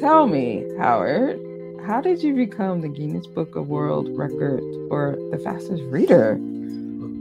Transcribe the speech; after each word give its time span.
tell 0.00 0.26
me, 0.26 0.64
Howard, 0.78 1.40
how 1.86 2.00
did 2.00 2.22
you 2.22 2.34
become 2.34 2.80
the 2.80 2.88
Guinness 2.88 3.26
Book 3.26 3.56
of 3.56 3.68
World 3.68 4.08
Record 4.16 4.60
for 4.88 5.16
the 5.30 5.38
fastest 5.38 5.82
reader? 5.84 6.38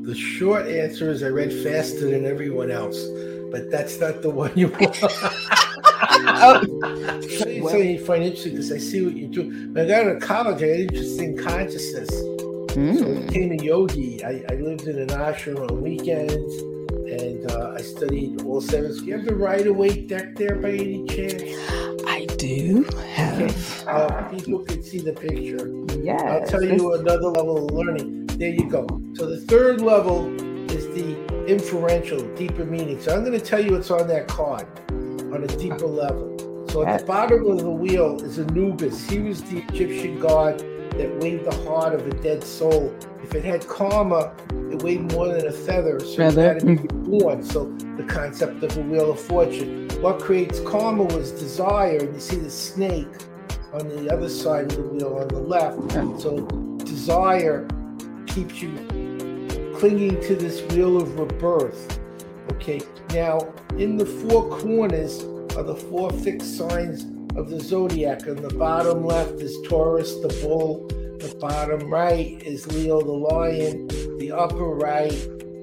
The 0.04 0.16
short 0.16 0.68
answer 0.68 1.10
is 1.10 1.24
I 1.24 1.28
read 1.28 1.52
faster 1.52 2.10
than 2.12 2.26
everyone 2.26 2.72
else, 2.72 3.02
but 3.52 3.72
that's 3.72 4.00
not 4.00 4.22
the 4.22 4.30
one 4.30 4.52
you 4.56 4.70
want. 4.70 4.98
oh. 5.04 6.64
Well, 6.82 7.70
something 7.70 7.90
you 7.90 8.06
find 8.06 8.24
interesting 8.24 8.54
because 8.54 8.72
I 8.72 8.78
see 8.78 9.06
what 9.06 9.16
you 9.16 9.28
do. 9.28 9.50
When 9.74 9.86
I 9.86 9.88
got 9.88 10.08
into 10.08 10.26
college, 10.26 10.62
I 10.62 10.68
had 10.68 10.80
interest 10.82 11.20
in 11.20 11.38
consciousness. 11.38 12.10
Mm. 12.12 13.00
So 13.00 13.12
I 13.12 13.26
became 13.26 13.52
a 13.52 13.64
yogi. 13.64 14.24
I, 14.24 14.44
I 14.50 14.56
lived 14.56 14.88
in 14.88 15.00
an 15.00 15.10
ashram 15.10 15.70
on 15.70 15.82
weekends 15.82 16.54
and 17.10 17.50
uh, 17.52 17.74
I 17.78 17.82
studied 17.82 18.42
all 18.44 18.62
seven. 18.62 18.94
Do 18.94 19.06
you 19.06 19.18
have 19.18 19.26
the 19.26 19.36
Rider 19.36 19.74
Waite 19.74 20.08
deck 20.08 20.36
there 20.36 20.56
by 20.56 20.72
any 20.72 21.06
chance? 21.08 21.42
I 22.08 22.26
do 22.38 22.84
have. 23.14 23.42
Okay. 23.42 23.86
Uh, 23.86 24.30
people 24.30 24.60
can 24.60 24.82
see 24.82 25.00
the 25.00 25.12
picture. 25.12 25.68
Yeah. 26.02 26.16
I'll 26.24 26.48
tell 26.48 26.64
you 26.64 26.94
another 26.94 27.28
level 27.28 27.66
of 27.66 27.72
learning. 27.72 28.28
There 28.28 28.50
you 28.50 28.70
go. 28.70 28.88
So 29.14 29.26
the 29.26 29.42
third 29.42 29.82
level 29.82 30.26
is 30.72 30.88
the 30.96 31.46
inferential, 31.48 32.22
deeper 32.36 32.64
meaning. 32.64 33.00
So 33.02 33.14
I'm 33.14 33.26
going 33.26 33.38
to 33.38 33.46
tell 33.46 33.64
you 33.64 33.74
what's 33.74 33.92
on 33.92 34.08
that 34.08 34.28
card 34.28 34.68
on 34.90 35.44
a 35.44 35.48
deeper 35.48 35.86
level. 35.86 36.38
So 36.70 36.86
at 36.86 37.02
the 37.02 37.06
bottom 37.06 37.46
of 37.46 37.60
the 37.60 37.72
wheel 37.72 38.22
is 38.24 38.40
Anubis. 38.40 39.10
He 39.10 39.20
was 39.20 39.44
the 39.44 39.60
Egyptian 39.64 40.20
god 40.20 40.62
that 40.98 41.16
weighed 41.20 41.46
the 41.46 41.56
heart 41.64 41.94
of 41.94 42.06
a 42.08 42.12
dead 42.22 42.44
soul. 42.44 42.96
If 43.24 43.36
it 43.36 43.44
had 43.44 43.68
karma, 43.68 44.34
it 44.72 44.82
weighed 44.82 45.12
more 45.12 45.28
than 45.28 45.48
a 45.48 45.52
feather, 45.52 46.00
so 46.00 46.16
feather. 46.18 46.42
it 46.42 46.46
had 46.46 46.60
to 46.62 46.66
be 46.66 46.76
mm. 46.76 46.84
reborn. 46.84 47.44
So 47.44 47.66
the 47.98 48.04
concept 48.04 48.64
of 48.64 48.78
a 48.78 48.82
wheel 48.82 49.12
of 49.12 49.20
fortune. 49.20 49.88
What 50.02 50.20
creates 50.20 50.60
karma 50.62 51.04
was 51.04 51.32
desire, 51.32 51.98
and 51.98 52.14
you 52.14 52.20
see 52.20 52.38
the 52.38 52.50
snake 52.50 53.08
on 53.74 53.90
the 53.90 54.12
other 54.14 54.30
side 54.30 54.72
of 54.72 54.78
the 54.78 54.84
wheel 54.84 55.18
on 55.18 55.28
the 55.28 55.40
left. 55.40 56.22
So 56.22 56.46
desire 56.86 57.68
keeps 58.28 58.62
you 58.62 58.72
clinging 59.78 60.22
to 60.22 60.36
this 60.36 60.62
wheel 60.74 60.98
of 60.98 61.20
rebirth. 61.20 62.00
Okay, 62.54 62.82
now 63.10 63.54
in 63.78 63.98
the 63.98 64.06
four 64.06 64.50
corners 64.50 65.24
are 65.56 65.64
the 65.64 65.76
four 65.76 66.12
fixed 66.12 66.58
signs 66.58 67.06
of 67.38 67.50
the 67.50 67.60
zodiac. 67.60 68.28
On 68.28 68.36
the 68.36 68.54
bottom 68.54 69.06
left 69.06 69.34
is 69.34 69.56
Taurus, 69.68 70.14
the 70.16 70.30
bull. 70.42 70.88
The 71.20 71.36
bottom 71.40 71.92
right 71.92 72.42
is 72.44 72.68
Leo, 72.68 73.02
the 73.02 73.12
lion. 73.12 73.88
The 74.18 74.32
upper 74.32 74.66
right 74.66 75.14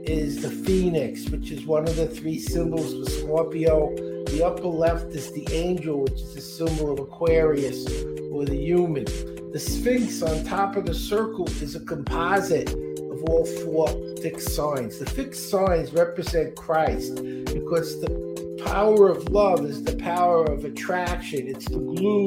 is 0.06 0.42
the 0.42 0.50
phoenix, 0.50 1.28
which 1.30 1.50
is 1.50 1.67
one 1.67 1.89
of 1.89 1.97
the 1.97 2.06
three 2.06 2.39
symbols 2.39 2.95
for 2.95 3.11
Scorpio. 3.11 3.95
The 4.27 4.45
upper 4.45 4.69
left 4.69 5.14
is 5.14 5.33
the 5.33 5.47
angel, 5.52 6.02
which 6.02 6.20
is 6.20 6.34
the 6.34 6.41
symbol 6.41 6.92
of 6.92 7.00
Aquarius 7.00 7.86
or 8.33 8.45
the 8.45 8.56
human. 8.56 9.05
The 9.52 9.61
sphinx 9.61 10.22
on 10.22 10.45
top 10.45 10.77
of 10.77 10.86
the 10.86 10.95
circle 10.95 11.47
is 11.48 11.75
a 11.75 11.80
composite 11.80 12.70
of 12.70 13.22
all 13.28 13.47
four 13.47 13.89
fixed 14.20 14.55
signs. 14.55 14.98
The 14.98 15.06
fixed 15.06 15.50
signs 15.50 15.92
represent 15.92 16.56
Christ 16.56 17.17
because 17.17 18.00
the 18.00 18.33
power 18.66 19.08
of 19.08 19.28
love 19.28 19.64
is 19.64 19.82
the 19.84 19.96
power 19.96 20.44
of 20.44 20.64
attraction. 20.64 21.46
It's 21.46 21.68
the 21.68 21.78
glue 21.78 22.26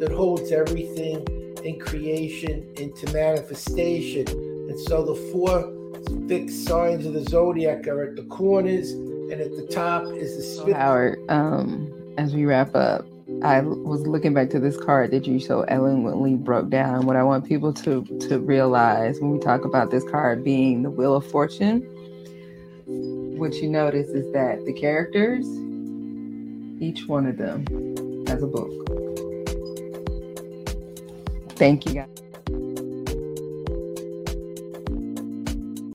that 0.00 0.12
holds 0.12 0.50
everything 0.52 1.26
in 1.64 1.78
creation 1.80 2.72
into 2.76 3.10
manifestation. 3.12 4.26
And 4.28 4.78
so 4.80 5.04
the 5.04 5.14
four 5.32 5.72
fixed 6.28 6.64
signs 6.64 7.06
of 7.06 7.14
the 7.14 7.24
zodiac 7.24 7.86
are 7.86 8.02
at 8.02 8.16
the 8.16 8.24
corners, 8.24 8.90
and 8.90 9.32
at 9.32 9.56
the 9.56 9.66
top 9.66 10.04
is 10.04 10.36
the 10.36 10.42
sphinx. 10.42 10.78
Howard, 10.78 11.18
um, 11.28 11.92
as 12.18 12.34
we 12.34 12.44
wrap 12.44 12.74
up, 12.74 13.06
I 13.42 13.60
was 13.60 14.06
looking 14.06 14.34
back 14.34 14.50
to 14.50 14.60
this 14.60 14.76
card 14.76 15.10
that 15.12 15.26
you 15.26 15.40
so 15.40 15.62
eloquently 15.62 16.34
broke 16.34 16.68
down. 16.70 17.06
What 17.06 17.16
I 17.16 17.22
want 17.22 17.46
people 17.46 17.72
to 17.72 18.04
to 18.28 18.38
realize 18.38 19.20
when 19.20 19.30
we 19.30 19.38
talk 19.38 19.64
about 19.64 19.90
this 19.90 20.04
card 20.10 20.44
being 20.44 20.82
the 20.82 20.90
Wheel 20.90 21.16
of 21.16 21.26
Fortune, 21.26 21.80
what 23.38 23.54
you 23.54 23.68
notice 23.68 24.08
is 24.08 24.30
that 24.32 24.64
the 24.66 24.72
characters 24.72 25.46
each 26.84 27.08
one 27.08 27.26
of 27.26 27.38
them 27.38 27.64
as 28.28 28.42
a 28.42 28.46
book. 28.46 28.70
Thank 31.56 31.86
you 31.86 31.94
guys. 31.94 32.23